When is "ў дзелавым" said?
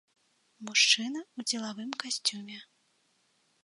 1.37-1.89